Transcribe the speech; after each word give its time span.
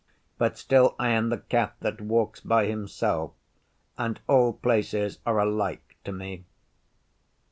But 0.39 0.57
still 0.57 0.95
I 0.97 1.09
am 1.09 1.29
the 1.29 1.37
Cat 1.37 1.75
that 1.81 2.01
walks 2.01 2.39
by 2.39 2.65
himself, 2.65 3.33
and 3.99 4.19
all 4.27 4.51
places 4.53 5.19
are 5.27 5.37
alike 5.39 5.95
to 6.05 6.11
me. 6.11 6.43